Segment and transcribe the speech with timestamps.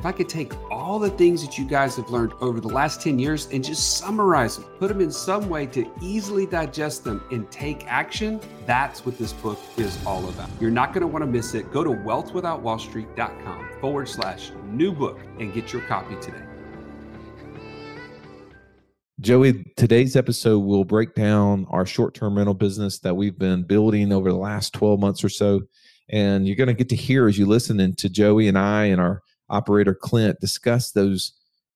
[0.00, 3.02] if I could take all the things that you guys have learned over the last
[3.02, 7.22] 10 years and just summarize them, put them in some way to easily digest them
[7.30, 10.48] and take action, that's what this book is all about.
[10.58, 11.70] You're not going to want to miss it.
[11.70, 16.44] Go to wealthwithoutwallstreet.com forward slash new book and get your copy today.
[19.20, 24.14] Joey, today's episode will break down our short term rental business that we've been building
[24.14, 25.60] over the last 12 months or so.
[26.08, 28.98] And you're going to get to hear as you listen to Joey and I and
[28.98, 31.32] our operator Clint discuss those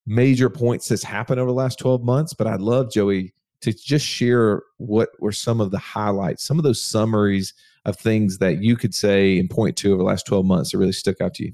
[0.06, 2.32] major points that's happened over the last 12 months.
[2.34, 6.64] But I'd love, Joey, to just share what were some of the highlights, some of
[6.64, 10.44] those summaries of things that you could say and point to over the last 12
[10.44, 11.52] months that really stuck out to you.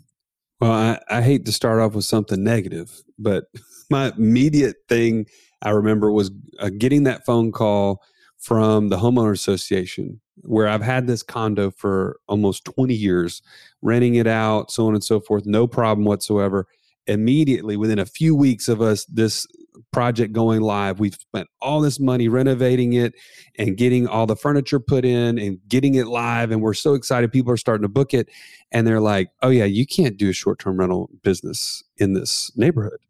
[0.61, 3.45] Well, I, I hate to start off with something negative, but
[3.91, 5.27] my immediate thing
[5.63, 8.03] I remember was uh, getting that phone call
[8.41, 13.43] from the homeowner association where I've had this condo for almost 20 years,
[13.83, 16.67] renting it out, so on and so forth, no problem whatsoever.
[17.07, 19.47] Immediately, within a few weeks of us, this
[19.93, 23.15] project going live, we've spent all this money renovating it
[23.59, 26.51] and getting all the furniture put in and getting it live.
[26.51, 27.33] And we're so excited.
[27.33, 28.31] People are starting to book it.
[28.73, 32.53] And they're like, oh, yeah, you can't do a short term rental business in this
[32.57, 33.01] neighborhood.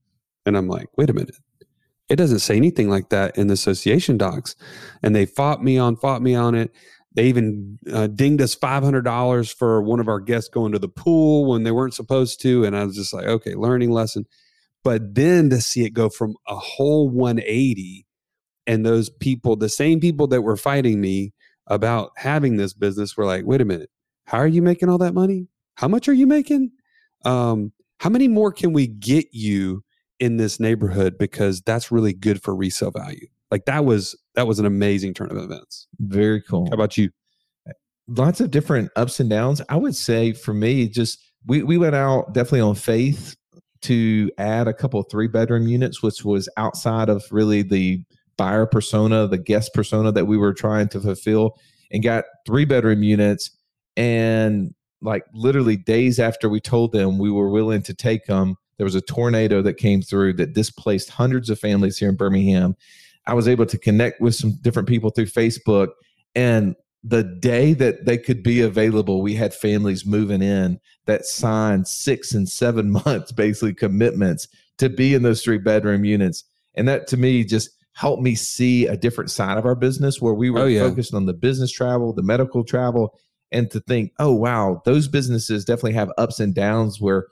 [0.46, 1.36] And I'm like, wait a minute.
[2.10, 4.56] It doesn't say anything like that in the association docs.
[5.02, 6.74] And they fought me on, fought me on it.
[7.14, 11.48] They even uh, dinged us $500 for one of our guests going to the pool
[11.48, 12.64] when they weren't supposed to.
[12.64, 14.26] And I was just like, okay, learning lesson.
[14.82, 18.06] But then to see it go from a whole 180
[18.66, 21.32] and those people, the same people that were fighting me
[21.66, 23.90] about having this business were like, wait a minute,
[24.24, 25.46] how are you making all that money?
[25.74, 26.72] How much are you making?
[27.24, 29.84] Um, how many more can we get you
[30.20, 31.18] in this neighborhood?
[31.18, 33.26] Because that's really good for resale value.
[33.50, 35.88] Like that was that was an amazing turn of events.
[35.98, 36.66] Very cool.
[36.66, 37.10] How about you?
[38.06, 39.60] Lots of different ups and downs.
[39.68, 43.36] I would say for me, just we we went out definitely on faith
[43.82, 48.04] to add a couple three bedroom units, which was outside of really the
[48.36, 51.56] buyer persona, the guest persona that we were trying to fulfill,
[51.90, 53.50] and got three bedroom units.
[53.96, 58.86] And like literally days after we told them we were willing to take them, there
[58.86, 62.74] was a tornado that came through that displaced hundreds of families here in Birmingham.
[63.26, 65.88] I was able to connect with some different people through Facebook.
[66.34, 66.74] And
[67.04, 72.32] the day that they could be available, we had families moving in that signed six
[72.32, 74.48] and seven months, basically commitments
[74.78, 76.42] to be in those three bedroom units.
[76.74, 80.32] And that to me just helped me see a different side of our business where
[80.32, 80.88] we were oh, yeah.
[80.88, 83.14] focused on the business travel, the medical travel,
[83.52, 87.26] and to think, oh, wow, those businesses definitely have ups and downs where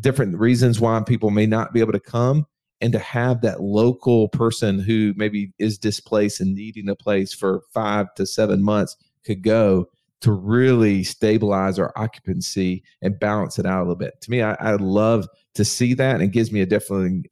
[0.00, 2.46] different reasons why people may not be able to come
[2.80, 7.62] and to have that local person who maybe is displaced and needing a place for
[7.72, 9.86] five to seven months could go
[10.22, 14.20] to really stabilize our occupancy and balance it out a little bit.
[14.20, 16.80] To me, I, I love to see that and gives me a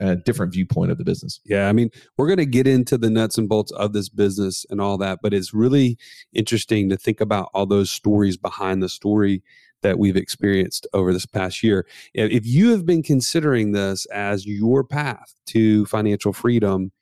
[0.00, 1.41] a different viewpoint of the business.
[1.44, 4.66] Yeah, I mean, we're going to get into the nuts and bolts of this business
[4.71, 5.98] and all that, but it's really
[6.32, 9.42] interesting to think about all those stories behind the story
[9.82, 11.86] that we've experienced over this past year.
[12.14, 16.92] If you have been considering this as your path to financial freedom,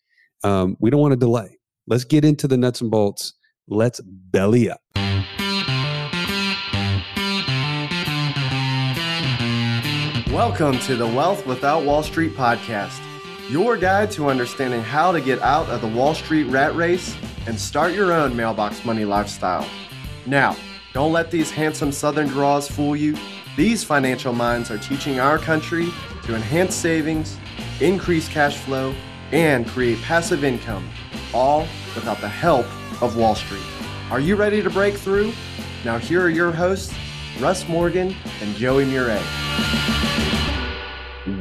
[0.44, 1.58] um, we don't want to delay.
[1.86, 3.34] Let's get into the nuts and bolts.
[3.66, 4.80] Let's belly up.
[10.32, 13.00] Welcome to the Wealth Without Wall Street podcast,
[13.50, 17.16] your guide to understanding how to get out of the Wall Street rat race
[17.46, 19.68] and start your own mailbox money lifestyle.
[20.26, 20.56] Now,
[20.94, 23.16] don't let these handsome southern draws fool you.
[23.56, 25.88] These financial minds are teaching our country
[26.24, 27.36] to enhance savings,
[27.80, 28.94] increase cash flow,
[29.30, 30.88] and create passive income,
[31.34, 32.66] all without the help
[33.02, 33.62] of Wall Street.
[34.10, 35.32] Are you ready to break through?
[35.84, 36.94] Now, here are your hosts,
[37.38, 39.20] Russ Morgan and Joey Murray.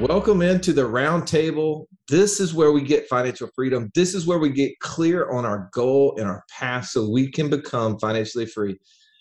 [0.01, 1.86] Welcome into the roundtable.
[2.10, 3.89] This is where we get financial freedom.
[3.95, 7.50] This is where we get clear on our goal and our path so we can
[7.50, 8.77] become financially free.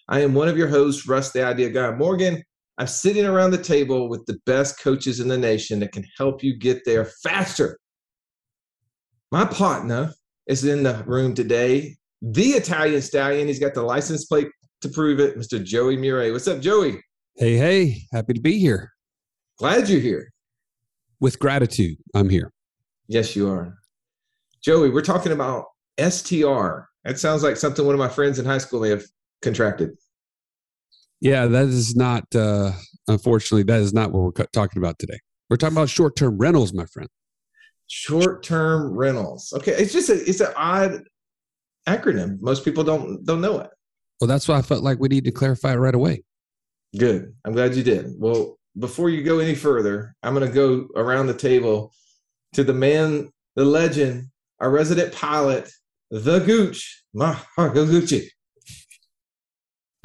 [0.08, 2.42] I am one of your hosts, Russ the Idea Guy Morgan.
[2.78, 6.44] I'm sitting around the table with the best coaches in the nation that can help
[6.44, 7.78] you get there faster.
[9.32, 10.12] My partner
[10.46, 13.48] is in the room today, the Italian stallion.
[13.48, 14.48] He's got the license plate
[14.82, 15.62] to prove it, Mr.
[15.62, 16.30] Joey Murray.
[16.30, 17.00] What's up, Joey?
[17.34, 18.92] Hey, hey, happy to be here.
[19.58, 20.32] Glad you're here.
[21.18, 22.52] With gratitude, I'm here.
[23.08, 23.74] Yes, you are.
[24.62, 25.64] Joey, we're talking about
[25.98, 26.86] STR.
[27.04, 29.04] That sounds like something one of my friends in high school may have
[29.42, 29.96] contracted.
[31.20, 32.24] Yeah, that is not.
[32.34, 32.72] Uh,
[33.08, 35.18] unfortunately, that is not what we're talking about today.
[35.48, 37.08] We're talking about short-term rentals, my friend.
[37.86, 39.52] Short-term rentals.
[39.56, 41.02] Okay, it's just a it's an odd
[41.86, 42.40] acronym.
[42.40, 43.70] Most people don't don't know it.
[44.20, 46.24] Well, that's why I felt like we need to clarify it right away.
[46.98, 47.34] Good.
[47.44, 48.12] I'm glad you did.
[48.18, 51.92] Well, before you go any further, I'm going to go around the table
[52.54, 54.28] to the man, the legend,
[54.60, 55.70] our resident pilot,
[56.10, 58.28] the Gooch, Marco Gucci.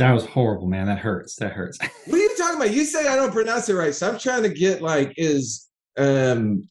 [0.02, 0.88] That was horrible, man.
[0.88, 1.36] That hurts.
[1.36, 1.78] That hurts.
[2.08, 2.74] What are you talking about?
[2.74, 6.68] You say I don't pronounce it right, so I'm trying to get like as um,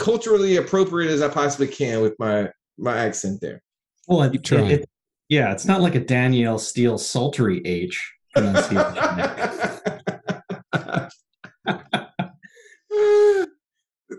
[0.00, 3.62] culturally appropriate as I possibly can with my my accent there.
[4.08, 4.70] well, it, Keep trying.
[4.72, 4.88] it-
[5.28, 8.74] yeah, it's not like a Danielle Steel sultry H pronunciation.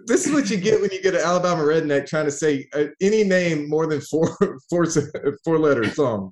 [0.06, 2.86] this is what you get when you get an Alabama redneck trying to say uh,
[3.02, 4.38] any name more than four
[4.70, 4.86] four
[5.44, 6.32] four letters long.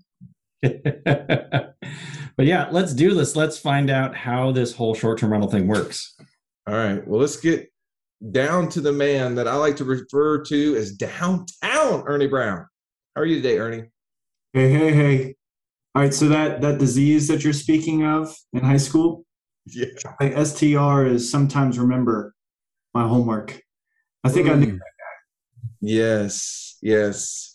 [0.63, 1.75] but
[2.45, 3.36] yeah, let's do this.
[3.36, 6.15] Let's find out how this whole short-term rental thing works.
[6.68, 7.06] All right.
[7.07, 7.71] Well, let's get
[8.31, 12.65] down to the man that I like to refer to as downtown Ernie Brown.
[13.15, 13.83] How are you today, Ernie?
[14.54, 15.36] Hey, hey, hey.
[15.95, 19.25] All right, so that that disease that you're speaking of in high school,
[19.68, 19.86] Yeah.
[20.19, 22.33] like STR is sometimes remember
[22.94, 23.60] my homework.
[24.24, 24.74] I think I knew.
[24.74, 24.80] Mm.
[25.81, 26.77] Yes.
[26.81, 27.46] Yes.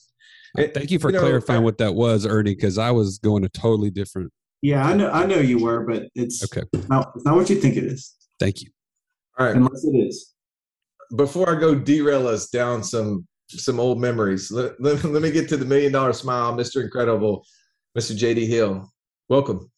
[0.59, 3.45] Eh, Thank you for you know, clarifying what that was, Ernie, because I was going
[3.45, 4.31] a totally different.
[4.61, 5.11] Yeah, I know.
[5.11, 8.15] I know you were, but it's Okay, not, it's not what you think it is,
[8.39, 8.71] thank you.
[9.39, 9.57] All right.
[9.57, 10.35] unless it is.
[11.17, 15.49] Before I go derail us down some some old memories, let, let, let me get
[15.51, 16.83] to the million dollar smile, Mr.
[16.83, 17.45] Incredible,
[17.99, 18.17] Mr.
[18.17, 18.91] JD Hill.
[19.29, 19.71] Welcome.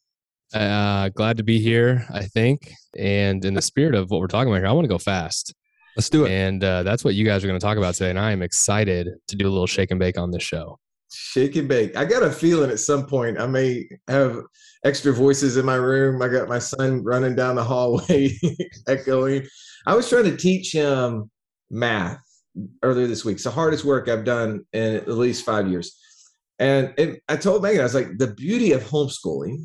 [0.52, 2.72] Uh, glad to be here, I think.
[2.96, 5.54] And in the spirit of what we're talking about here, I want to go fast.
[5.96, 6.32] Let's do it.
[6.32, 8.10] And uh, that's what you guys are going to talk about today.
[8.10, 10.78] And I am excited to do a little shake and bake on this show.
[11.12, 11.96] Shake and bake.
[11.96, 14.40] I got a feeling at some point I may have
[14.84, 16.20] extra voices in my room.
[16.20, 18.32] I got my son running down the hallway
[18.88, 19.46] echoing.
[19.86, 21.30] I was trying to teach him
[21.70, 22.20] math
[22.82, 23.36] earlier this week.
[23.36, 25.96] It's the hardest work I've done in at least five years.
[26.58, 29.64] And it, I told Megan, I was like, the beauty of homeschooling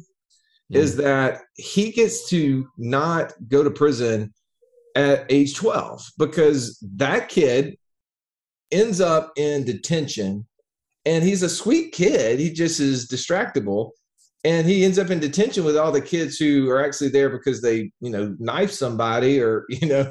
[0.71, 4.31] is that he gets to not go to prison
[4.95, 7.77] at age 12 because that kid
[8.71, 10.45] ends up in detention
[11.05, 12.39] and he's a sweet kid.
[12.39, 13.91] He just is distractible.
[14.45, 17.61] And he ends up in detention with all the kids who are actually there because
[17.61, 20.09] they, you know, knifed somebody or, you know,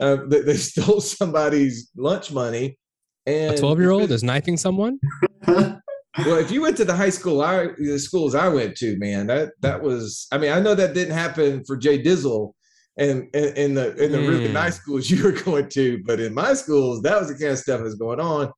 [0.00, 2.78] uh, they, they stole somebody's lunch money.
[3.26, 4.98] And A 12 year old is knifing someone?
[5.46, 5.80] well,
[6.16, 9.50] if you went to the high school, I the schools I went to, man, that
[9.60, 10.26] that was.
[10.32, 12.54] I mean, I know that didn't happen for Jay Dizzle,
[12.98, 14.54] and in, in the in the really Hmm.
[14.54, 17.58] nice schools you were going to, but in my schools, that was the kind of
[17.58, 18.52] stuff that was going on,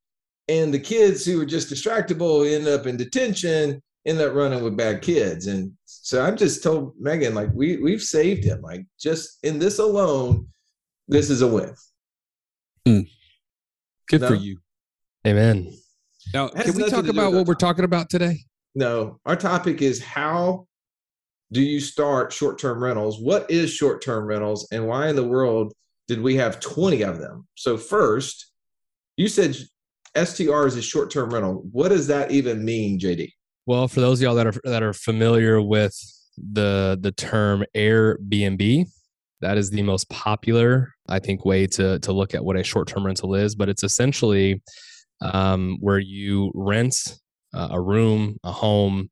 [0.49, 4.77] and the kids who were just distractible end up in detention, end up running with
[4.77, 9.39] bad kids, and so I just told Megan like we we've saved him, like just
[9.45, 10.49] in this alone,
[11.09, 11.75] this is a win.
[12.89, 13.09] Mm.
[14.09, 14.59] Good for you.
[15.27, 15.73] Amen.
[16.33, 18.39] Now, can we talk about what we're talking about today?
[18.75, 20.67] No, our topic is how
[21.53, 23.21] do you start short term rentals?
[23.21, 25.73] What is short term rentals and why in the world
[26.07, 27.47] did we have 20 of them?
[27.55, 28.53] So, first,
[29.17, 29.57] you said
[30.17, 31.65] STR is a short term rental.
[31.71, 33.33] What does that even mean, JD?
[33.67, 35.95] Well, for those of y'all that are that are familiar with
[36.37, 38.87] the the term Airbnb,
[39.41, 42.89] that is the most popular, I think, way to to look at what a short
[42.89, 43.55] term rental is.
[43.55, 44.63] But it's essentially
[45.21, 47.21] um, where you rent
[47.55, 49.11] uh, a room, a home,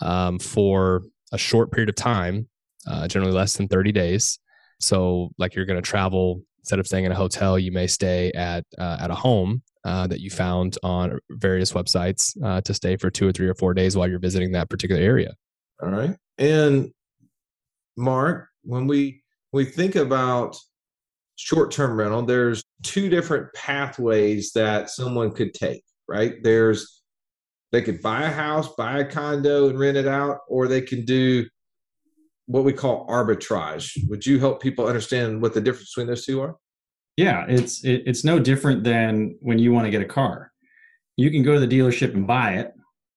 [0.00, 2.48] um, for a short period of time,
[2.86, 4.38] uh, generally less than thirty days.
[4.80, 8.30] So, like you're going to travel instead of staying in a hotel, you may stay
[8.32, 12.96] at uh, at a home uh, that you found on various websites uh, to stay
[12.96, 15.34] for two or three or four days while you're visiting that particular area.
[15.82, 16.16] All right.
[16.38, 16.90] And
[17.96, 19.22] Mark, when we
[19.52, 20.56] we think about
[21.36, 26.34] short-term rental, there's two different pathways that someone could take, right?
[26.42, 26.99] There's
[27.72, 31.04] they could buy a house, buy a condo and rent it out, or they can
[31.04, 31.46] do
[32.46, 33.96] what we call arbitrage.
[34.08, 36.56] Would you help people understand what the difference between those two are?
[37.16, 40.50] Yeah, it's it, it's no different than when you want to get a car.
[41.16, 42.72] You can go to the dealership and buy it,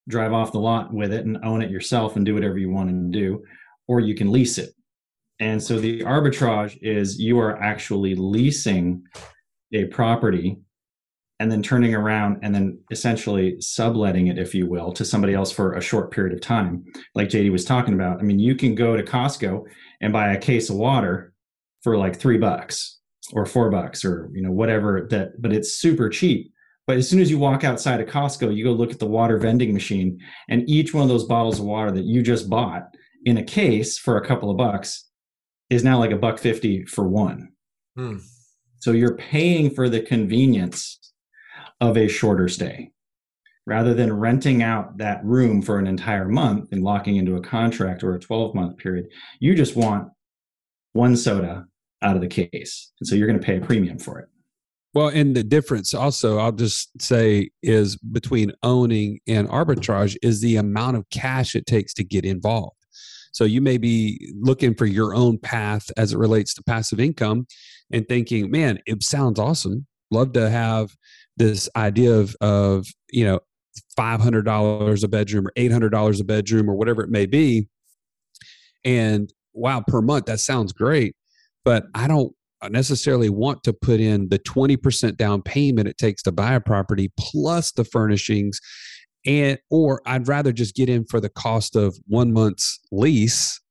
[0.08, 2.90] drive off the lot with it, and own it yourself and do whatever you want
[2.90, 3.44] to do,
[3.88, 4.74] or you can lease it.
[5.40, 9.04] And so the arbitrage is you are actually leasing
[9.74, 10.58] a property
[11.40, 15.52] and then turning around and then essentially subletting it, if you will, to somebody else
[15.52, 16.86] for a short period of time.
[17.16, 18.20] Like JD was talking about.
[18.20, 19.64] I mean, you can go to Costco
[20.02, 21.34] and buy a case of water
[21.82, 23.00] for like three bucks
[23.32, 26.52] or four bucks or you know whatever that but it's super cheap
[26.88, 29.38] But as soon as you walk outside of Costco, you go look at the water
[29.38, 32.84] vending machine, and each one of those bottles of water that you just bought
[33.26, 35.10] in a case for a couple of bucks
[35.70, 37.50] is now like a buck fifty for one.
[37.96, 38.18] Hmm.
[38.80, 41.00] So you're paying for the convenience
[41.90, 42.92] of a shorter stay
[43.66, 48.04] rather than renting out that room for an entire month and locking into a contract
[48.04, 49.06] or a 12 month period.
[49.40, 50.10] You just want
[50.94, 51.66] one soda
[52.02, 52.92] out of the case.
[53.00, 54.30] And so you're going to pay a premium for it.
[54.94, 60.58] Well, and the difference also, I'll just say, is between owning and arbitrage is the
[60.58, 62.78] amount of cash it takes to get involved.
[63.34, 67.48] So you may be looking for your own path as it relates to passive income
[67.92, 69.88] and thinking, man, it sounds awesome.
[70.12, 70.96] Love to have
[71.38, 73.40] this idea of, of you know,
[73.98, 77.68] $500 a bedroom or $800 a bedroom or whatever it may be.
[78.86, 81.16] And wow, per month, that sounds great.
[81.66, 82.34] But I don't
[82.70, 87.12] necessarily want to put in the 20% down payment it takes to buy a property
[87.18, 88.60] plus the furnishings
[89.26, 93.62] and or I'd rather just get in for the cost of one month's lease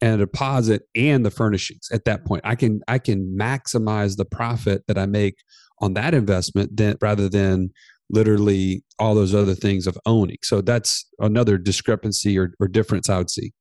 [0.00, 2.42] and a deposit and the furnishings at that point.
[2.44, 5.36] I can I can maximize the profit that I make
[5.82, 7.70] on that investment than rather than
[8.08, 10.38] literally all those other things of owning.
[10.42, 13.52] So that's another discrepancy or, or difference I would see.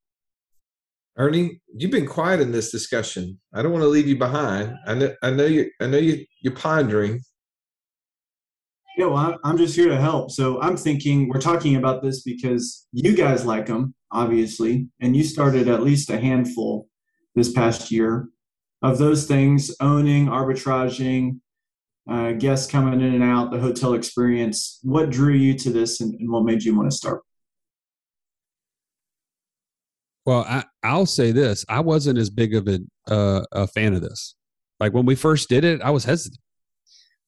[1.17, 3.39] Ernie, you've been quiet in this discussion.
[3.53, 4.73] I don't want to leave you behind.
[4.87, 5.69] I know, I know you.
[5.81, 6.25] I know you.
[6.41, 7.19] You're pondering.
[8.97, 10.31] Yeah, well, I'm- I'm just here to help.
[10.31, 15.23] So I'm thinking we're talking about this because you guys like them, obviously, and you
[15.23, 16.87] started at least a handful
[17.35, 18.29] this past year
[18.81, 21.39] of those things owning, arbitraging,
[22.09, 24.79] uh, guests coming in and out, the hotel experience.
[24.83, 27.21] What drew you to this and, and what made you want to start?
[30.25, 34.01] Well, I, I'll say this: I wasn't as big of a uh, a fan of
[34.01, 34.35] this.
[34.79, 36.41] Like when we first did it, I was hesitant,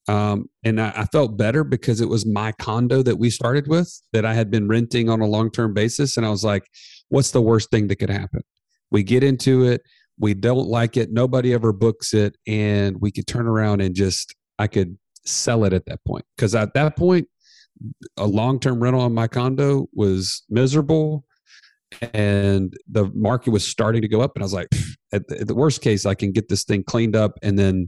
[0.07, 4.01] um, and I, I felt better because it was my condo that we started with
[4.11, 6.67] that I had been renting on a long term basis, and I was like,
[7.09, 8.43] "What's the worst thing that could happen?
[8.91, 9.81] We get into it,
[10.19, 14.35] we don't like it, nobody ever books it, and we could turn around and just
[14.63, 17.27] I could sell it at that point because at that point,
[18.17, 21.25] a long term rental on my condo was miserable
[22.13, 24.67] and the market was starting to go up and i was like
[25.11, 27.87] at the, at the, worst case i can get this thing cleaned up and then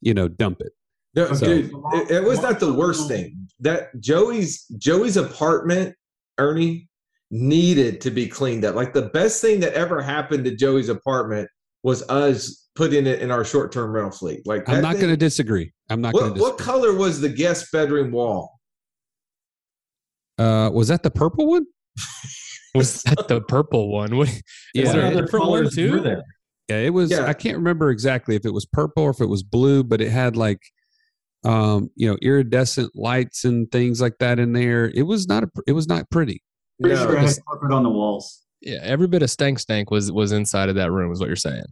[0.00, 0.72] you know dump it
[1.14, 3.48] No, So- dude, it, it was not the worst thing.
[3.60, 5.94] That Joey's Joey's apartment,
[6.38, 6.88] Ernie,
[7.30, 8.74] needed to be cleaned up.
[8.74, 11.48] Like the best thing that ever happened to Joey's apartment
[11.82, 14.46] was us putting it in our short term rental fleet.
[14.46, 17.28] Like i'm not going to disagree i'm not going What, to what color was the
[17.28, 18.58] guest bedroom wall?
[20.38, 21.66] uh was that the purple one
[22.74, 24.16] Was that the purple one?
[24.16, 24.28] What,
[24.74, 24.84] Yeah.
[24.84, 26.00] Is there a other different one too?
[26.00, 26.22] there?
[26.68, 27.26] yeah it was Yeah.
[27.26, 30.10] i can't remember exactly if it was purple or if it was blue but it
[30.10, 30.60] had like
[31.44, 35.48] um you know iridescent lights and things like that in there it was not a,
[35.66, 36.42] it was not pretty
[36.80, 38.40] Pretty No, sure it it's- had carpet on the walls.
[38.62, 41.36] Yeah, every bit of stank stank was was inside of that room, is what you're
[41.36, 41.64] saying.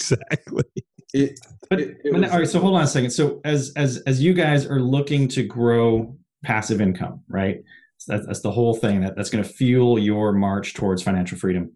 [0.00, 0.64] exactly
[1.14, 3.10] it- But, it- it but was- all right, so hold on a second.
[3.10, 7.62] So as as as you guys are looking to grow passive income, right?
[7.98, 9.02] So that's, that's the whole thing.
[9.02, 11.72] That that's going to fuel your march towards financial freedom.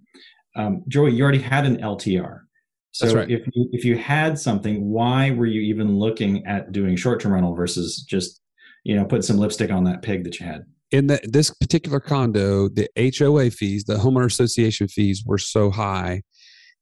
[0.57, 2.41] Um, Joey, you already had an LTR.
[2.93, 3.29] So That's right.
[3.31, 7.33] if you, if you had something, why were you even looking at doing short term
[7.33, 8.41] rental versus just
[8.85, 10.65] you know putting some lipstick on that pig that you had?
[10.95, 16.23] In the, this particular condo, the HOA fees, the homeowner association fees, were so high,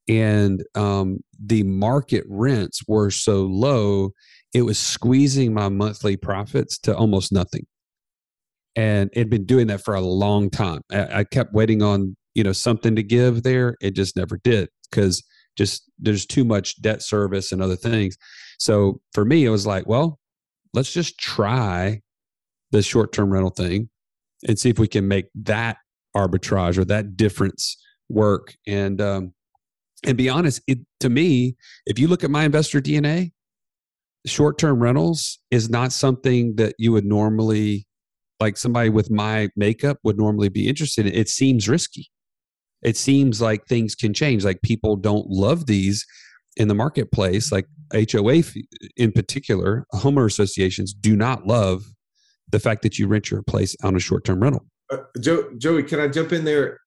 [0.06, 4.10] and um, the market rents were so low,
[4.52, 7.64] it was squeezing my monthly profits to almost nothing.
[8.76, 10.82] And it'd been doing that for a long time.
[10.92, 13.76] I, I kept waiting on you know something to give there.
[13.80, 15.24] It just never did because
[15.56, 18.18] just there's too much debt service and other things.
[18.58, 20.18] So for me, it was like, well,
[20.74, 22.00] let's just try
[22.72, 23.88] the short term rental thing
[24.46, 25.76] and see if we can make that
[26.16, 27.76] arbitrage or that difference
[28.08, 28.54] work.
[28.66, 29.34] And um,
[30.04, 31.56] and be honest, it to me,
[31.86, 33.32] if you look at my investor DNA,
[34.26, 37.86] short term rentals is not something that you would normally
[38.40, 41.14] like somebody with my makeup would normally be interested in.
[41.14, 42.10] It seems risky.
[42.82, 44.44] It seems like things can change.
[44.44, 46.04] Like people don't love these
[46.56, 47.52] in the marketplace.
[47.52, 48.42] Like HOA
[48.96, 51.84] in particular, homeowner associations do not love
[52.52, 54.64] the fact that you rent your place on a short term rental.
[54.90, 56.78] Uh, Joe, Joey, can I jump in there?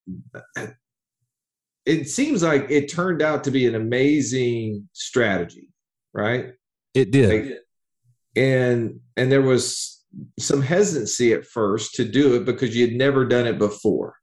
[1.86, 5.70] It seems like it turned out to be an amazing strategy,
[6.14, 6.54] right?
[6.94, 7.30] It did.
[7.30, 7.60] Like,
[8.36, 10.04] and and there was
[10.40, 14.16] some hesitancy at first to do it because you had never done it before.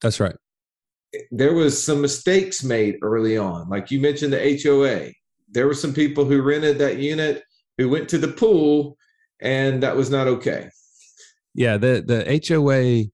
[0.00, 0.36] That's right.
[1.30, 5.12] There was some mistakes made early on, like you mentioned the HOA.
[5.50, 7.42] There were some people who rented that unit
[7.78, 8.96] who went to the pool
[9.42, 10.70] and that was not okay.
[11.54, 13.10] Yeah, the the HOA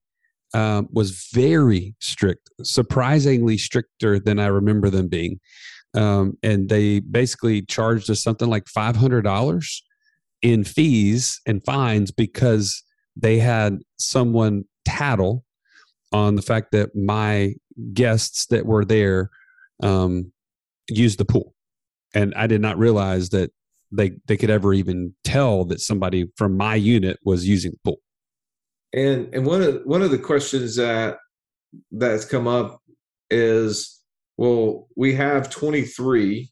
[0.54, 5.40] um, was very strict, surprisingly stricter than I remember them being.
[5.94, 9.82] Um, and they basically charged us something like five hundred dollars
[10.42, 12.82] in fees and fines because
[13.16, 15.44] they had someone tattle
[16.12, 17.54] on the fact that my
[17.92, 19.30] guests that were there
[19.82, 20.32] um,
[20.88, 21.54] used the pool,
[22.14, 23.50] and I did not realize that
[23.90, 28.00] they they could ever even tell that somebody from my unit was using the pool.
[28.92, 31.18] And and one of one of the questions that
[31.90, 32.80] that's come up
[33.30, 34.00] is,
[34.36, 36.50] well, we have 23.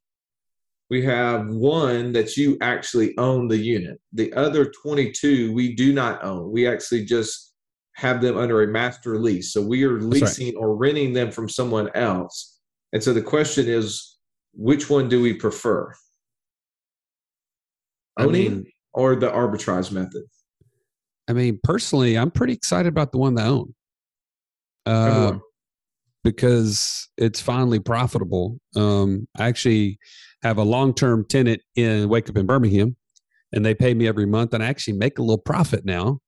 [0.88, 4.00] We have one that you actually own the unit.
[4.12, 6.52] The other 22 we do not own.
[6.52, 7.54] We actually just
[7.94, 9.52] have them under a master lease.
[9.52, 10.02] So we are right.
[10.02, 12.60] leasing or renting them from someone else.
[12.92, 14.18] And so the question is,
[14.52, 15.92] which one do we prefer?
[18.16, 20.22] I Owning mean- or the arbitrage method?
[21.28, 23.74] I mean, personally, I'm pretty excited about the one that I own.
[24.86, 25.38] Uh,
[26.22, 28.58] because it's finally profitable.
[28.74, 29.98] Um, I actually
[30.42, 32.96] have a long term tenant in Wake Up in Birmingham,
[33.52, 36.20] and they pay me every month, and I actually make a little profit now.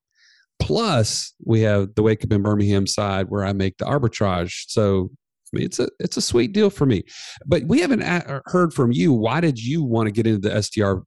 [0.61, 4.65] Plus, we have the Wake Up in Birmingham side where I make the arbitrage.
[4.69, 5.11] So,
[5.53, 7.05] I mean, it's a it's a sweet deal for me.
[7.47, 9.13] But we haven't a- heard from you.
[9.13, 11.03] Why did you want to get into the STR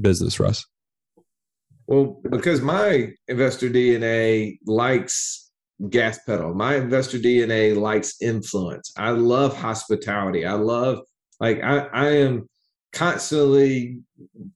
[0.00, 0.64] business, Russ?
[1.86, 5.50] Well, because my investor DNA likes
[5.90, 6.54] gas pedal.
[6.54, 8.92] My investor DNA likes influence.
[8.96, 10.46] I love hospitality.
[10.46, 11.00] I love
[11.40, 12.48] like I, I am
[12.92, 13.98] constantly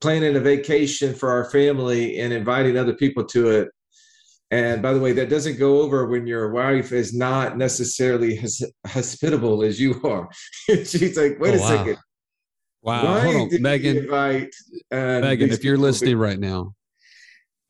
[0.01, 3.69] planning a vacation for our family and inviting other people to it.
[4.51, 8.63] And by the way, that doesn't go over when your wife is not necessarily as
[8.87, 10.31] hospitable as you are.
[10.69, 11.69] She's like, wait Oh, a wow.
[11.69, 11.99] second.
[12.83, 13.97] Wow, why hold on, Megan.
[13.99, 14.55] invite,
[14.93, 16.75] uh, Megan, if you're people listening right now,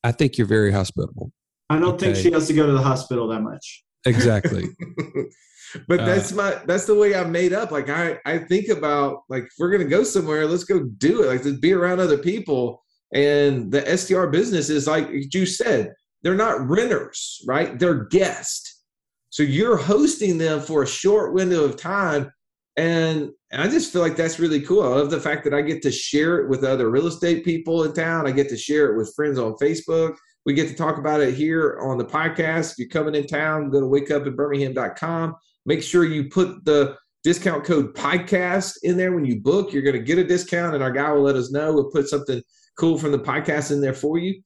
[0.05, 1.33] I think you're very hospitable.
[1.71, 3.85] I don't think she has to go to the hospital that much.
[4.07, 4.65] Exactly.
[5.89, 7.71] but Uh, that's my that's the way I'm made up.
[7.71, 11.27] Like I I think about like if we're gonna go somewhere, let's go do it.
[11.27, 12.83] Like to be around other people.
[13.15, 15.93] And the STR business is like you said,
[16.23, 17.79] they're not renters, right?
[17.79, 18.85] They're guests.
[19.31, 22.31] So you're hosting them for a short window of time.
[22.79, 24.85] And I just feel like that's really cool.
[24.85, 27.83] I love the fact that I get to share it with other real estate people
[27.83, 28.29] in town.
[28.29, 30.15] I get to share it with friends on Facebook.
[30.47, 32.71] We get to talk about it here on the podcast.
[32.71, 35.35] If you're coming in town, go to wakeupinbirmingham.com.
[35.67, 39.73] Make sure you put the discount code podcast in there when you book.
[39.73, 41.73] You're going to get a discount, and our guy will let us know.
[41.73, 42.41] We'll put something
[42.79, 44.41] cool from the podcast in there for you.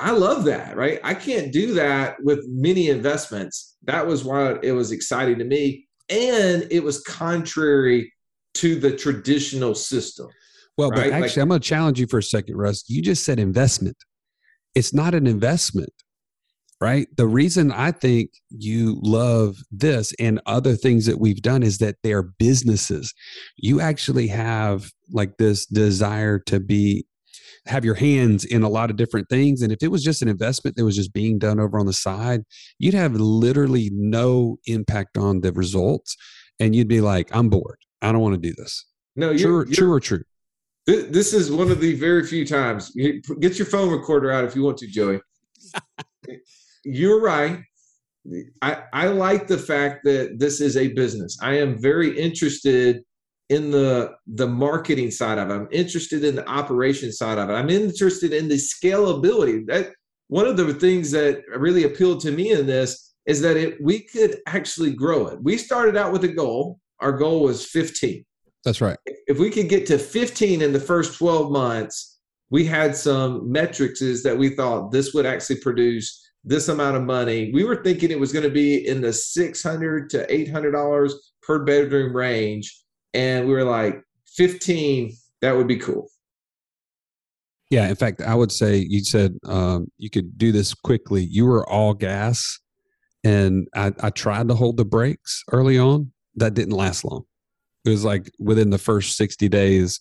[0.00, 0.98] I love that, right?
[1.04, 3.76] I can't do that with many investments.
[3.84, 5.86] That was why it was exciting to me.
[6.12, 8.12] And it was contrary
[8.54, 10.28] to the traditional system.
[10.76, 11.10] Well, Right?
[11.10, 12.84] but Like- actually, I'm going to challenge you for a second, Russ.
[12.88, 13.96] You just said investment.
[14.74, 15.92] It's not an investment,
[16.80, 17.08] right?
[17.16, 21.96] The reason I think you love this and other things that we've done is that
[22.02, 23.12] they are businesses.
[23.56, 27.06] You actually have like this desire to be
[27.66, 30.28] have your hands in a lot of different things and if it was just an
[30.28, 32.42] investment that was just being done over on the side
[32.78, 36.16] you'd have literally no impact on the results
[36.58, 39.58] and you'd be like i'm bored i don't want to do this No, you're, true
[39.64, 40.24] you're- true or true
[40.86, 42.90] This is one of the very few times.
[43.38, 45.20] Get your phone recorder out if you want to, Joey.
[46.84, 47.60] You're right.
[48.60, 51.38] I, I like the fact that this is a business.
[51.40, 53.02] I am very interested
[53.52, 55.54] in the the marketing side of it.
[55.54, 57.54] I'm interested in the operation side of it.
[57.54, 59.66] I'm interested in the scalability.
[59.66, 59.92] That
[60.28, 64.00] one of the things that really appealed to me in this is that it we
[64.00, 65.42] could actually grow it.
[65.42, 66.78] We started out with a goal.
[67.00, 68.24] Our goal was 15
[68.64, 72.94] that's right if we could get to 15 in the first 12 months, we had
[72.94, 77.50] some metrics that we thought this would actually produce this amount of money.
[77.54, 81.64] We were thinking it was going to be in the 600 to 800 dollars per
[81.64, 82.81] bedroom range,
[83.14, 85.12] and we were like 15.
[85.40, 86.08] That would be cool.
[87.70, 91.24] Yeah, in fact, I would say you said um, you could do this quickly.
[91.24, 92.58] You were all gas,
[93.24, 96.12] and I, I tried to hold the brakes early on.
[96.36, 97.24] That didn't last long.
[97.86, 100.00] It was like within the first sixty days,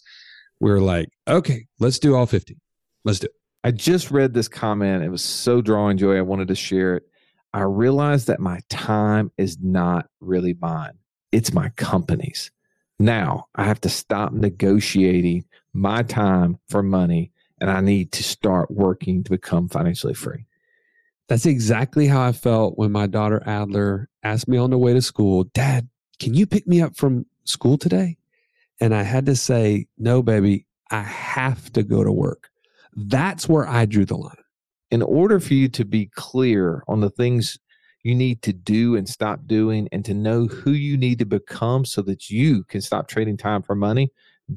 [0.60, 2.58] we were like, "Okay, let's do all 50.
[3.06, 5.04] Let's do it." I just read this comment.
[5.04, 6.17] It was so drawing joy.
[6.17, 7.04] I wanted to share it.
[7.54, 10.97] I realized that my time is not really mine,
[11.32, 12.52] it's my company's.
[13.02, 18.70] Now I have to stop negotiating my time for money and I need to start
[18.70, 20.46] working to become financially free.
[21.28, 25.02] That's exactly how I felt when my daughter Adler asked me on the way to
[25.02, 28.18] school, Dad, can you pick me up from school today?
[28.80, 32.50] And I had to say, No, baby, I have to go to work.
[32.96, 34.36] That's where I drew the line.
[34.92, 37.58] in order for you to be clear on the things
[38.04, 41.86] you need to do and stop doing and to know who you need to become
[41.86, 44.12] so that you can stop trading time for money,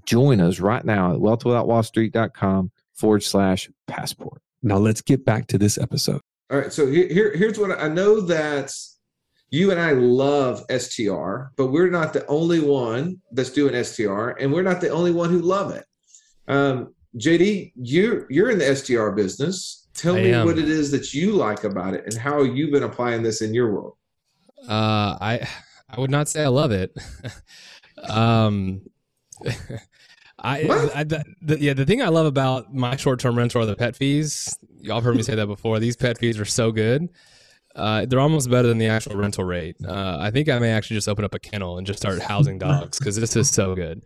[0.07, 4.41] join us right now at wealthwithoutwallstreet.com forward slash passport.
[4.63, 6.21] Now let's get back to this episode.
[6.51, 6.73] All right.
[6.73, 8.73] So here, here's what I know that
[9.51, 14.53] you and I love STR, but we're not the only one that's doing STR, and
[14.53, 15.85] we're not the only one who love it.
[16.49, 19.84] Um, JD, you're you're in the STR business.
[19.95, 20.47] Tell I me am.
[20.47, 23.55] what it is that you like about it and how you've been applying this in
[23.55, 23.97] your world.
[24.69, 25.49] Uh, I
[25.89, 26.97] I would not say I love it.
[28.09, 28.83] um,
[30.39, 30.91] I?
[30.95, 33.77] I the, the, yeah, the thing I love about my short term rental are the
[33.77, 34.57] pet fees.
[34.81, 35.79] Y'all have heard me say that before.
[35.79, 37.09] These pet fees are so good.
[37.75, 39.77] Uh, they're almost better than the actual rental rate.
[39.85, 42.59] Uh, I think I may actually just open up a kennel and just start housing
[42.59, 44.05] dogs because this is so good.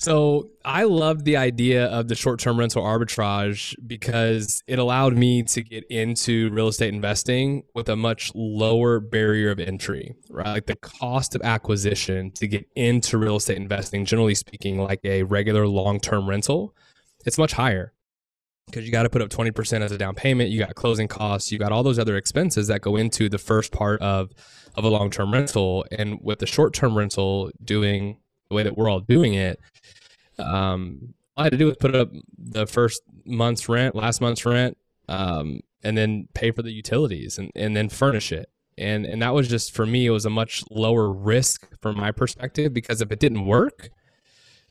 [0.00, 5.60] So I loved the idea of the short-term rental arbitrage because it allowed me to
[5.60, 10.52] get into real estate investing with a much lower barrier of entry, right?
[10.52, 15.24] Like the cost of acquisition to get into real estate investing, generally speaking, like a
[15.24, 16.76] regular long-term rental,
[17.26, 17.92] it's much higher
[18.66, 21.50] because you got to put up 20% as a down payment, you got closing costs,
[21.50, 24.30] you got all those other expenses that go into the first part of
[24.76, 28.16] of a long-term rental and with the short-term rental doing
[28.48, 29.60] the way that we're all doing it,
[30.38, 34.44] um, all I had to do was put up the first month's rent, last month's
[34.44, 34.76] rent,
[35.08, 38.50] um, and then pay for the utilities and, and then furnish it.
[38.76, 42.12] And and that was just for me, it was a much lower risk from my
[42.12, 43.90] perspective because if it didn't work,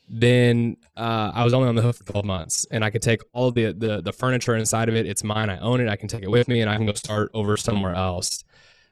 [0.08, 3.20] then uh, I was only on the hook for 12 months, and I could take
[3.32, 5.06] all the, the the furniture inside of it.
[5.06, 5.50] It's mine.
[5.50, 5.88] I own it.
[5.88, 8.44] I can take it with me, and I can go start over somewhere else.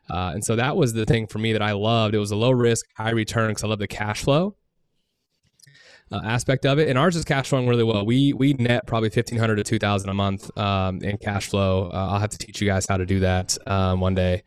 [0.09, 2.15] Uh, and so that was the thing for me that I loved.
[2.15, 4.55] It was a low risk, high return because I love the cash flow
[6.13, 6.89] uh, aspect of it.
[6.89, 8.05] And ours is cash flowing really well.
[8.05, 11.91] We we net probably fifteen hundred to two thousand a month um, in cash flow.
[11.93, 14.43] Uh, I'll have to teach you guys how to do that um, one day.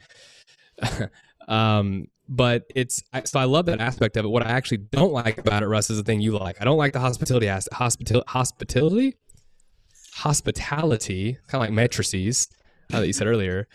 [1.47, 4.29] um, but it's so I love that aspect of it.
[4.29, 6.61] What I actually don't like about it, Russ, is the thing you like.
[6.61, 7.75] I don't like the hospitality aspect.
[7.75, 9.15] Hospital hospitality,
[10.13, 12.47] hospitality, kind of like matrices
[12.93, 13.67] uh, that you said earlier.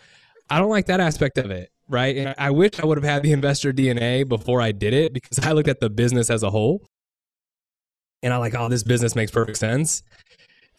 [0.49, 2.15] I don't like that aspect of it, right?
[2.15, 5.39] And I wish I would have had the investor DNA before I did it because
[5.39, 6.87] I looked at the business as a whole,
[8.25, 10.01] and I like, oh, this business makes perfect sense.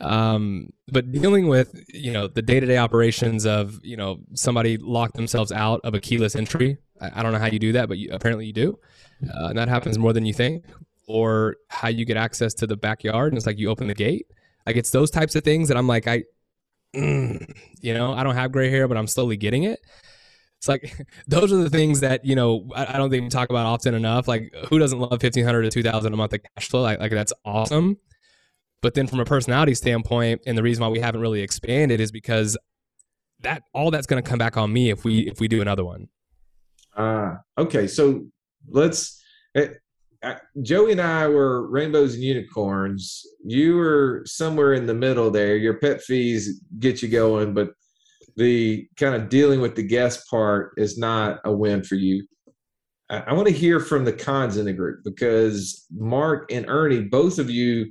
[0.00, 4.76] Um, but dealing with you know the day to day operations of you know somebody
[4.76, 6.76] locked themselves out of a keyless entry.
[7.00, 8.78] I, I don't know how you do that, but you, apparently you do,
[9.22, 10.64] uh, and that happens more than you think.
[11.09, 14.26] Or how you get access to the backyard, and it's like you open the gate.
[14.66, 16.24] Like it's those types of things that I'm like, I,
[16.94, 17.48] mm,
[17.80, 19.78] you know, I don't have gray hair, but I'm slowly getting it.
[20.58, 23.50] It's like those are the things that you know I, I don't think we talk
[23.50, 24.28] about often enough.
[24.28, 26.82] Like who doesn't love fifteen hundred to two thousand a month of cash flow?
[26.82, 27.98] Like, like that's awesome.
[28.82, 32.12] But then from a personality standpoint, and the reason why we haven't really expanded is
[32.12, 32.56] because
[33.40, 35.84] that all that's going to come back on me if we if we do another
[35.84, 36.08] one.
[36.96, 37.86] Ah, okay.
[37.86, 38.26] So
[38.68, 39.22] let's.
[39.54, 39.68] eh,
[40.22, 43.22] uh, Joey and I were rainbows and unicorns.
[43.44, 45.56] You were somewhere in the middle there.
[45.56, 47.70] Your pet fees get you going, but
[48.37, 52.27] the kind of dealing with the guest part is not a win for you.
[53.09, 57.03] I, I want to hear from the cons in the group because Mark and Ernie,
[57.03, 57.90] both of you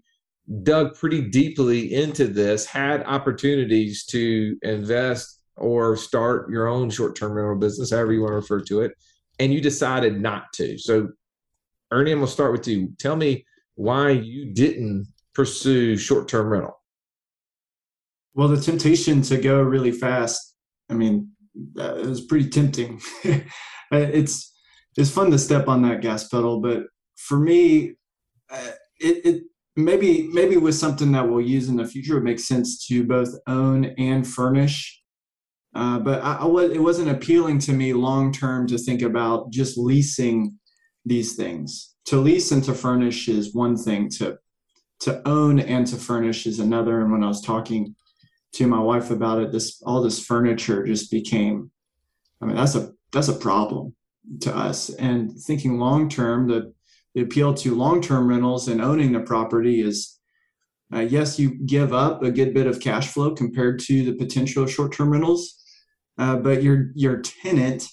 [0.64, 7.56] dug pretty deeply into this, had opportunities to invest or start your own short-term rental
[7.56, 8.92] business, however you want to refer to it,
[9.40, 10.78] and you decided not to.
[10.78, 11.10] So,
[11.92, 12.94] Ernie, I'm gonna start with you.
[13.00, 16.80] Tell me why you didn't pursue short-term rental.
[18.36, 20.56] Well, the temptation to go really fast,
[20.90, 21.32] I mean,
[21.80, 23.02] uh, it was pretty tempting.
[23.92, 24.54] it's
[24.98, 26.84] it's fun to step on that gas pedal, but
[27.18, 27.94] for me,
[28.50, 29.44] uh, it, it
[29.78, 33.30] maybe maybe with something that we'll use in the future, it makes sense to both
[33.48, 35.02] own and furnish.
[35.74, 39.52] Uh, but I, I was, it wasn't appealing to me long term to think about
[39.52, 40.58] just leasing
[41.06, 41.96] these things.
[42.06, 44.10] To lease and to furnish is one thing.
[44.18, 44.38] To
[45.02, 47.02] to own and to furnish is another.
[47.02, 47.96] And when I was talking
[48.56, 51.72] to my wife about it, this all this furniture just became.
[52.42, 53.96] I mean, that's a that's a problem
[54.42, 54.90] to us.
[54.90, 56.74] And thinking long term, the
[57.14, 60.12] the appeal to long term rentals and owning the property is.
[60.94, 64.64] Uh, yes, you give up a good bit of cash flow compared to the potential
[64.64, 65.60] of short-term rentals,
[66.20, 67.88] uh, but your your tenant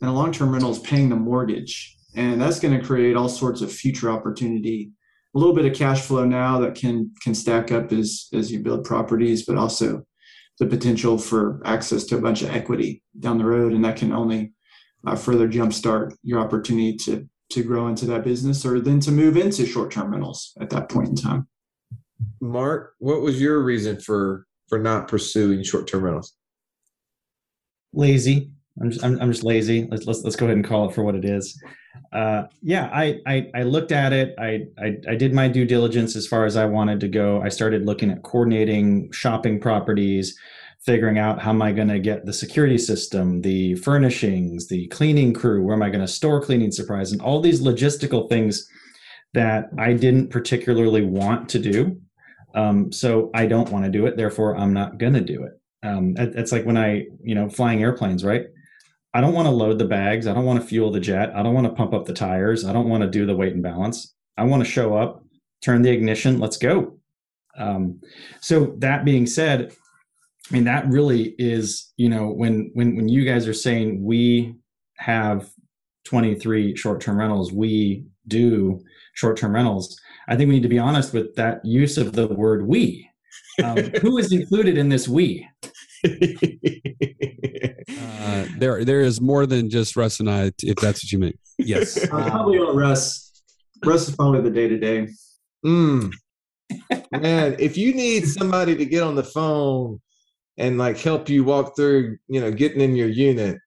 [0.00, 3.62] and a long-term rental is paying the mortgage, and that's going to create all sorts
[3.62, 4.92] of future opportunity.
[5.36, 8.60] A little bit of cash flow now that can can stack up as as you
[8.60, 10.02] build properties, but also
[10.58, 14.12] the potential for access to a bunch of equity down the road, and that can
[14.12, 14.52] only
[15.06, 19.36] uh, further jumpstart your opportunity to to grow into that business, or then to move
[19.36, 21.46] into short-term rentals at that point in time.
[22.40, 26.34] Mark, what was your reason for for not pursuing short-term rentals?
[27.96, 28.50] lazy.
[28.80, 29.88] I'm just I'm, I'm just lazy.
[29.90, 31.60] Let's let's let's go ahead and call it for what it is.
[32.12, 34.34] Uh, yeah, I, I I looked at it.
[34.38, 37.42] I, I I did my due diligence as far as I wanted to go.
[37.42, 40.36] I started looking at coordinating shopping properties,
[40.84, 45.34] figuring out how am I going to get the security system, the furnishings, the cleaning
[45.34, 48.66] crew, where am I going to store cleaning supplies, and all these logistical things
[49.34, 52.00] that I didn't particularly want to do.
[52.54, 54.16] Um, so I don't want to do it.
[54.16, 55.60] Therefore, I'm not going to do it.
[55.86, 58.46] Um, it, it's like when I, you know, flying airplanes, right?
[59.16, 60.26] I don't want to load the bags.
[60.26, 61.34] I don't want to fuel the jet.
[61.34, 62.66] I don't want to pump up the tires.
[62.66, 64.12] I don't want to do the weight and balance.
[64.36, 65.24] I want to show up,
[65.64, 66.98] turn the ignition, let's go.
[67.56, 67.98] Um,
[68.42, 69.72] so that being said,
[70.50, 74.54] I mean that really is, you know, when when when you guys are saying we
[74.98, 75.48] have
[76.04, 78.82] 23 short-term rentals, we do
[79.14, 79.98] short-term rentals.
[80.28, 83.08] I think we need to be honest with that use of the word we.
[83.64, 85.48] Um, who is included in this we?
[88.26, 91.38] Uh, there, there is more than just Russ and I, if that's what you mean.
[91.58, 91.96] Yes.
[92.12, 93.42] Uh, probably on Russ.
[93.84, 95.08] Russ is probably the day to day.
[95.64, 96.12] Mm.
[97.12, 100.00] Man, if you need somebody to get on the phone
[100.58, 103.58] and like help you walk through, you know, getting in your unit,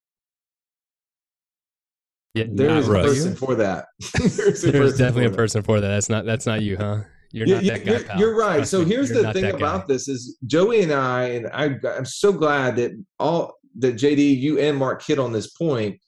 [2.34, 3.06] Yeah, there not a Russ.
[3.06, 3.86] person for that.
[4.14, 5.38] There's, There's definitely a for that.
[5.38, 5.88] person for that.
[5.88, 7.02] That's not that's not you, huh?
[7.32, 8.20] You're Yeah, not yeah, that guy, you're, pal.
[8.20, 8.56] you're right.
[8.58, 9.94] Trust so me, here's the thing about guy.
[9.94, 14.60] this is Joey and I, and I, I'm so glad that all that JD, you
[14.60, 16.00] and Mark hit on this point.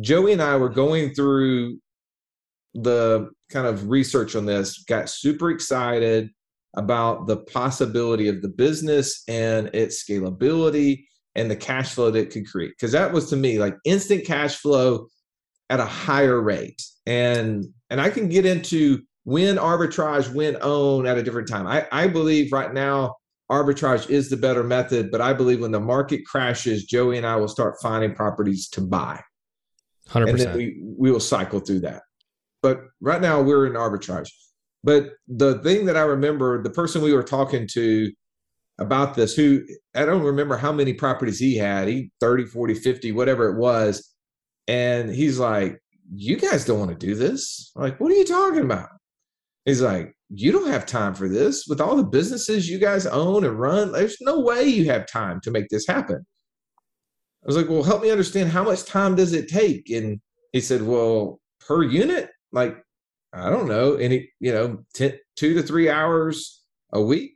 [0.00, 1.78] Joey and I were going through
[2.74, 6.30] the kind of research on this, got super excited
[6.76, 11.04] about the possibility of the business and its scalability
[11.34, 12.70] and the cash flow that it could create.
[12.70, 15.08] Because that was to me like instant cash flow
[15.68, 16.82] at a higher rate.
[17.06, 21.66] And and I can get into when arbitrage, when own at a different time.
[21.66, 23.16] I, I believe right now
[23.50, 27.36] arbitrage is the better method, but I believe when the market crashes, Joey and I
[27.36, 29.20] will start finding properties to buy.
[30.08, 32.02] Hundred And then we, we will cycle through that.
[32.62, 34.28] But right now we're in arbitrage.
[34.82, 38.10] But the thing that I remember, the person we were talking to
[38.78, 39.62] about this, who
[39.94, 44.14] I don't remember how many properties he had, he 30, 40, 50, whatever it was.
[44.68, 45.78] And he's like,
[46.14, 47.72] You guys don't want to do this.
[47.76, 48.88] I'm like, what are you talking about?
[49.64, 51.66] He's like, You don't have time for this.
[51.66, 55.40] With all the businesses you guys own and run, there's no way you have time
[55.42, 56.24] to make this happen.
[57.42, 59.90] I was like, Well, help me understand how much time does it take?
[59.90, 60.20] And
[60.52, 62.76] he said, Well, per unit, like,
[63.32, 66.62] I don't know, any, you know, 10, two to three hours
[66.92, 67.34] a week.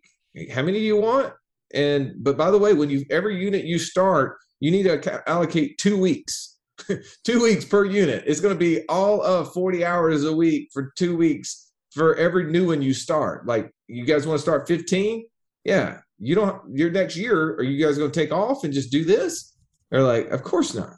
[0.52, 1.32] How many do you want?
[1.72, 5.78] And, but by the way, when you, every unit you start, you need to allocate
[5.78, 6.58] two weeks,
[7.24, 8.22] two weeks per unit.
[8.26, 12.50] It's going to be all of 40 hours a week for two weeks for every
[12.50, 13.46] new one you start.
[13.46, 15.24] Like, you guys want to start 15?
[15.64, 15.98] Yeah.
[16.18, 19.04] You don't, your next year, are you guys going to take off and just do
[19.04, 19.56] this?
[19.90, 20.96] They're like, of course not.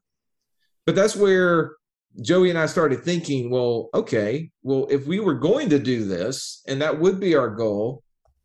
[0.87, 1.75] But that's where
[2.23, 6.63] Joey and I started thinking, well, okay, well, if we were going to do this
[6.67, 8.03] and that would be our goal,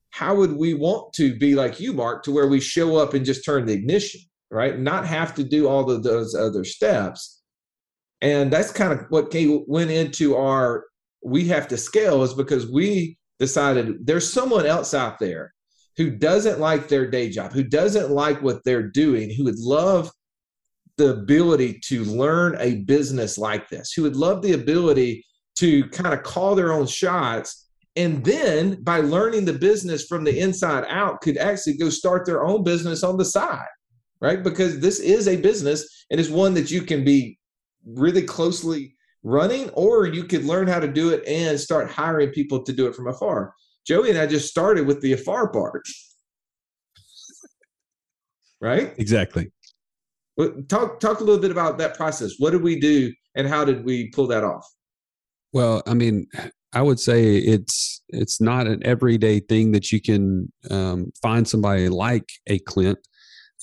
[0.10, 3.26] how would we want to be like you, Mark, to where we show up and
[3.26, 4.78] just turn the ignition, right?
[4.78, 7.42] Not have to do all of those other steps.
[8.20, 10.86] And that's kind of what came, went into our
[11.24, 15.54] we have to scale is because we decided there's someone else out there
[15.98, 20.10] who doesn't like their day job, who doesn't like what they're doing, who would love
[20.98, 26.14] the ability to learn a business like this, who would love the ability to kind
[26.14, 27.68] of call their own shots.
[27.96, 32.46] And then by learning the business from the inside out, could actually go start their
[32.46, 33.68] own business on the side,
[34.22, 34.42] right?
[34.44, 37.38] Because this is a business and it's one that you can be
[37.86, 42.64] really closely running, or you could learn how to do it and start hiring people
[42.64, 43.54] to do it from afar.
[43.86, 45.84] Joey and I just started with the afar part,
[48.62, 48.94] right?
[48.98, 49.52] Exactly.
[50.38, 52.34] Well, Talk talk a little bit about that process.
[52.40, 54.66] What did we do, and how did we pull that off?
[55.54, 56.28] Well, I mean,
[56.74, 61.90] I would say it's it's not an everyday thing that you can um, find somebody
[61.90, 63.00] like a Clint,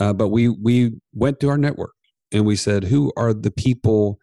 [0.01, 1.95] uh, but we we went to our network
[2.33, 4.21] and we said, who are the people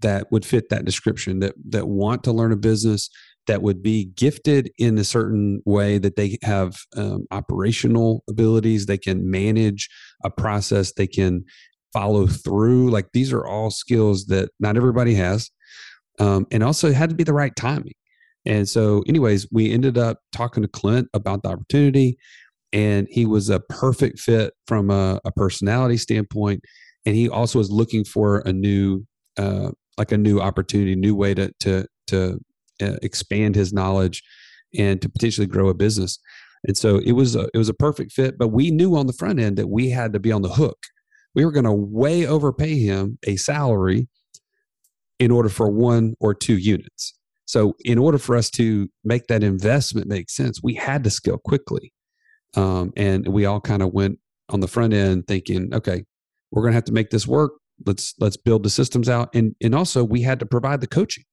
[0.00, 3.10] that would fit that description that that want to learn a business
[3.46, 8.98] that would be gifted in a certain way that they have um, operational abilities, they
[8.98, 9.88] can manage
[10.22, 11.42] a process, they can
[11.94, 12.90] follow through.
[12.90, 15.50] Like these are all skills that not everybody has
[16.18, 17.94] um, and also it had to be the right timing.
[18.44, 22.16] And so, anyways, we ended up talking to Clint about the opportunity,
[22.72, 26.62] and he was a perfect fit from a, a personality standpoint.
[27.04, 29.06] And he also was looking for a new,
[29.38, 32.38] uh, like a new opportunity, new way to to to
[32.82, 34.22] uh, expand his knowledge
[34.76, 36.18] and to potentially grow a business.
[36.64, 38.36] And so it was a, it was a perfect fit.
[38.38, 40.78] But we knew on the front end that we had to be on the hook.
[41.34, 44.08] We were going to way overpay him a salary
[45.18, 47.14] in order for one or two units.
[47.46, 51.38] So in order for us to make that investment make sense, we had to scale
[51.38, 51.92] quickly.
[52.54, 56.04] Um, and we all kind of went on the front end thinking, okay,
[56.50, 57.52] we're going to have to make this work.
[57.86, 61.24] Let's let's build the systems out, and and also we had to provide the coaching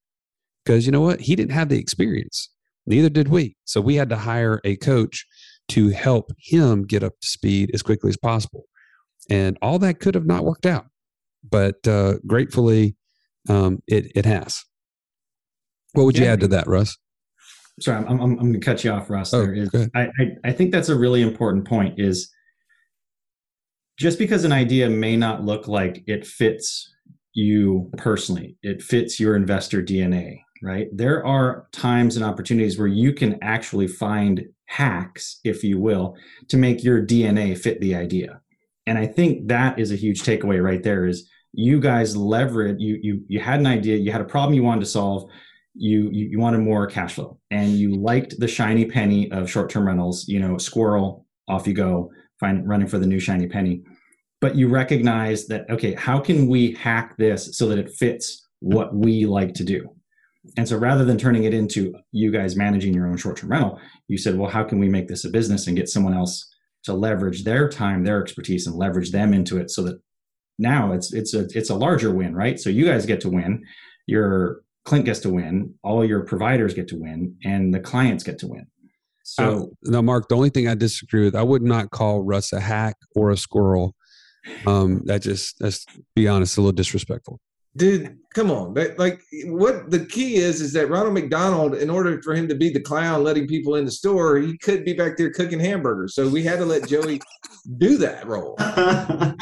[0.64, 2.50] because you know what, he didn't have the experience,
[2.86, 3.56] neither did we.
[3.64, 5.26] So we had to hire a coach
[5.68, 8.64] to help him get up to speed as quickly as possible,
[9.28, 10.86] and all that could have not worked out,
[11.48, 12.96] but uh, gratefully,
[13.48, 14.64] um, it it has.
[15.94, 16.32] What would you Yeah.
[16.32, 16.96] add to that, Russ?
[17.80, 19.34] sorry, I'm, I'm, I'm going to cut you off, Russ.
[19.34, 19.70] Oh, There is-.
[19.94, 22.30] I, I, I think that's a really important point is
[23.98, 26.92] just because an idea may not look like it fits
[27.32, 30.88] you personally, it fits your investor DNA, right?
[30.92, 36.16] There are times and opportunities where you can actually find hacks, if you will,
[36.48, 38.40] to make your DNA fit the idea.
[38.86, 42.98] And I think that is a huge takeaway right there is you guys leverage you
[43.02, 45.30] you you had an idea, you had a problem you wanted to solve,
[45.76, 49.86] you, you you wanted more cash flow and you liked the shiny penny of short-term
[49.86, 53.82] rentals you know squirrel off you go find running for the new shiny penny.
[54.40, 58.94] But you recognize that okay how can we hack this so that it fits what
[58.94, 59.88] we like to do?
[60.56, 64.18] And so rather than turning it into you guys managing your own short-term rental you
[64.18, 66.48] said well how can we make this a business and get someone else
[66.84, 70.00] to leverage their time their expertise and leverage them into it so that
[70.58, 72.60] now it's it's a it's a larger win right?
[72.60, 73.64] So you guys get to win
[74.06, 78.38] your Clint gets to win, all your providers get to win, and the clients get
[78.38, 78.66] to win.
[79.26, 80.28] So Uh, no, Mark.
[80.28, 83.36] The only thing I disagree with, I would not call Russ a hack or a
[83.36, 83.94] squirrel.
[84.66, 85.84] Um, that just let's
[86.14, 87.40] be honest, a little disrespectful.
[87.76, 92.22] dude come on that, like what the key is is that ronald mcdonald in order
[92.22, 95.16] for him to be the clown letting people in the store he could be back
[95.16, 97.20] there cooking hamburgers so we had to let joey
[97.78, 98.54] do that role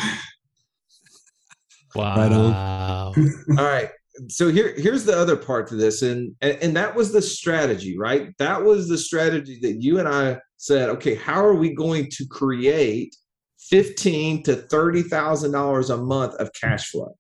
[1.97, 2.51] Right on.
[2.51, 3.13] Wow.
[3.59, 3.91] all right
[4.29, 7.97] so here here's the other part to this and, and and that was the strategy
[7.99, 8.33] right?
[8.39, 12.27] That was the strategy that you and i said okay how are we going to
[12.27, 13.15] create
[13.71, 17.15] 15 to 30 thousand dollars a month of cash flow?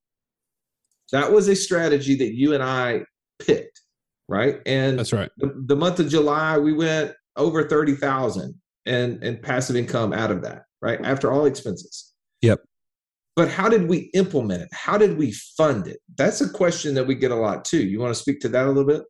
[1.13, 3.03] That was a strategy that you and i
[3.39, 3.81] picked
[4.27, 4.57] right?
[4.65, 5.31] And That's right.
[5.37, 8.55] the, the month of july we went over 30,000
[8.87, 11.01] and and passive income out of that right.
[11.03, 12.13] After all expenses.
[12.43, 12.63] Yep.
[13.37, 14.69] But how did we implement it?
[14.73, 15.99] How did we fund it?
[16.17, 17.85] That's a question that we get a lot too.
[17.85, 19.03] You want to speak to that a little bit?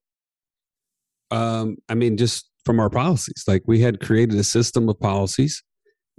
[1.31, 5.63] Um, I mean, just from our policies, like we had created a system of policies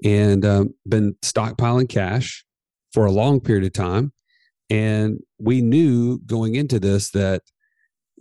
[0.04, 2.46] and um, been stockpiling cash
[2.94, 4.12] for a long period of time,
[4.70, 7.42] and we knew going into this that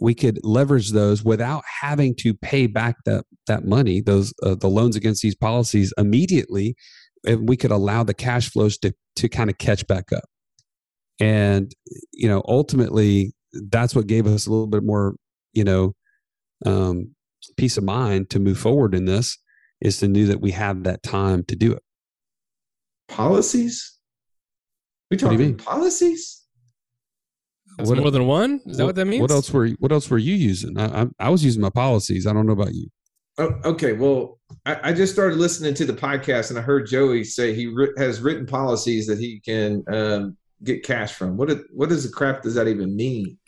[0.01, 4.69] we could leverage those without having to pay back that that money, those uh, the
[4.69, 6.75] loans against these policies immediately,
[7.27, 10.25] and we could allow the cash flows to to kind of catch back up.
[11.21, 11.73] And
[12.13, 15.15] you know, ultimately, that's what gave us a little bit more,
[15.53, 15.95] you know,
[16.67, 17.15] um,
[17.57, 19.39] peace of mind to move forward in this
[19.81, 21.83] is to know that we have that time to do it.
[23.09, 23.99] policies
[25.11, 25.57] we What do you talking mean?
[25.57, 26.45] policies
[27.77, 28.61] That's more than one?
[28.67, 29.21] Is that what that means?
[29.21, 30.79] What else were What else were you using?
[30.79, 32.27] I, I, I was using my policies.
[32.27, 32.89] I don't know about you.
[33.39, 37.25] Oh, okay well I, I just started listening to the podcast and i heard joey
[37.25, 41.89] say he writ- has written policies that he can um, get cash from what what
[41.89, 43.39] does the crap does that even mean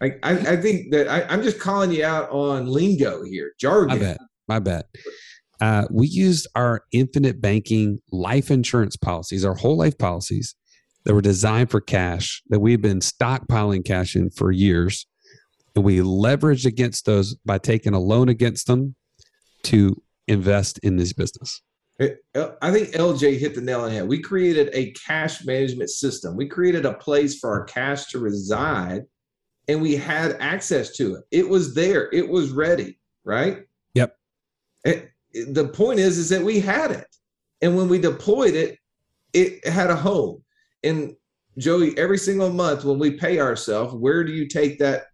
[0.00, 3.98] like i, I think that I, i'm just calling you out on lingo here jargon
[3.98, 4.18] My bet.
[4.48, 4.86] My bet.
[5.60, 10.54] Uh, we used our infinite banking life insurance policies, our whole life policies
[11.04, 15.06] that were designed for cash that we've been stockpiling cash in for years.
[15.74, 18.96] And we leveraged against those by taking a loan against them
[19.64, 21.62] to invest in this business.
[21.98, 24.08] I think LJ hit the nail on the head.
[24.08, 26.36] We created a cash management system.
[26.36, 29.04] We created a place for our cash to reside,
[29.66, 31.24] and we had access to it.
[31.30, 32.10] It was there.
[32.12, 32.98] It was ready.
[33.24, 33.64] Right.
[33.94, 34.16] Yep.
[34.84, 37.08] It- it- the point is, is that we had it,
[37.62, 38.78] and when we deployed it,
[39.32, 40.44] it had a home.
[40.82, 41.16] And
[41.58, 45.06] Joey, every single month when we pay ourselves, where do you take that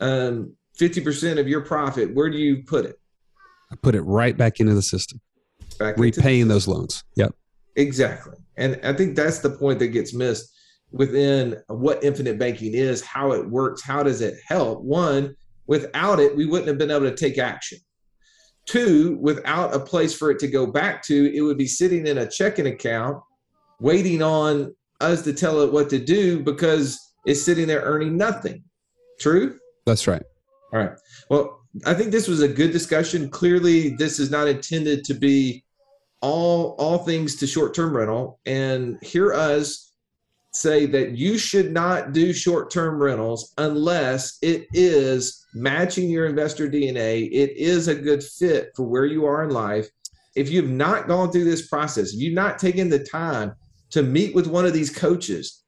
[0.00, 2.14] um, 50% of your profit?
[2.14, 3.00] Where do you put it?
[3.70, 5.20] I put it right back into the system,
[5.78, 7.02] Back repaying those loans.
[7.16, 7.34] Yep.
[7.76, 8.38] Exactly.
[8.56, 10.52] And I think that's the point that gets missed
[10.92, 14.80] within what infinite banking is, how it works, how does it help?
[14.82, 15.36] One,
[15.66, 17.78] without it, we wouldn't have been able to take action.
[18.66, 22.18] Two, without a place for it to go back to, it would be sitting in
[22.18, 23.22] a checking account
[23.80, 28.64] waiting on us to tell it what to do because it's sitting there earning nothing.
[29.20, 29.58] True?
[29.84, 30.22] That's right.
[30.72, 30.92] All right.
[31.30, 33.28] Well, I think this was a good discussion.
[33.28, 35.64] Clearly, this is not intended to be
[36.22, 38.40] all all things to short-term rental.
[38.46, 39.92] And hear us
[40.52, 47.28] say that you should not do short-term rentals unless it is matching your investor DNA.
[47.30, 49.88] It is a good fit for where you are in life.
[50.34, 53.54] If you've not gone through this process, if you've not taken the time
[53.90, 55.62] to meet with one of these coaches,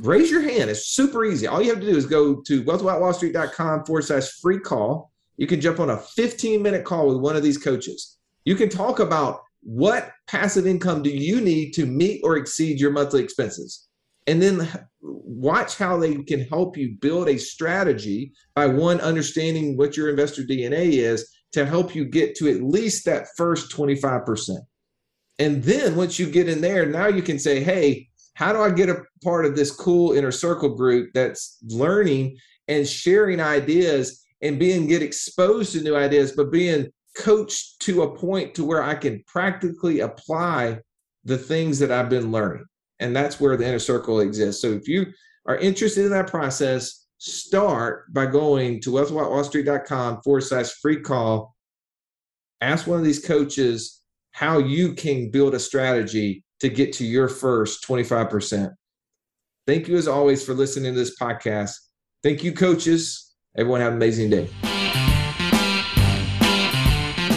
[0.00, 0.70] raise your hand.
[0.70, 1.46] It's super easy.
[1.46, 5.12] All you have to do is go to wealthwithoutwallstreet.com forward slash free call.
[5.38, 8.18] You can jump on a 15 minute call with one of these coaches.
[8.44, 12.90] You can talk about what passive income do you need to meet or exceed your
[12.90, 13.88] monthly expenses?
[14.26, 14.68] And then
[15.00, 20.42] watch how they can help you build a strategy by one, understanding what your investor
[20.42, 24.58] DNA is to help you get to at least that first 25%.
[25.38, 28.70] And then once you get in there, now you can say, hey, how do I
[28.70, 32.36] get a part of this cool inner circle group that's learning
[32.66, 38.16] and sharing ideas and being get exposed to new ideas, but being coached to a
[38.16, 40.78] point to where I can practically apply
[41.24, 42.64] the things that I've been learning.
[43.00, 44.62] And that's where the inner circle exists.
[44.62, 45.06] So if you
[45.46, 51.54] are interested in that process, start by going to wealthwithoutwallstreet.com forward slash free call.
[52.60, 54.00] Ask one of these coaches
[54.32, 58.72] how you can build a strategy to get to your first 25%.
[59.66, 61.72] Thank you as always for listening to this podcast.
[62.22, 63.27] Thank you, coaches.
[63.58, 64.48] Everyone have an amazing day.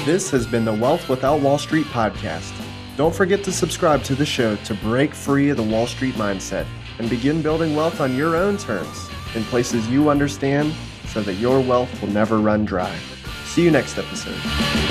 [0.06, 2.54] This has been the Wealth Without Wall Street podcast.
[2.96, 6.68] Don't forget to subscribe to the show to break free of the Wall Street mindset
[7.00, 10.76] and begin building wealth on your own terms in places you understand
[11.08, 12.96] so that your wealth will never run dry.
[13.46, 14.91] See you next episode.